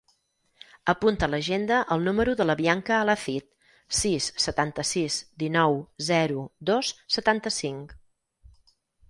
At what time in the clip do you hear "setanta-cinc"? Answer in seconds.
7.19-7.97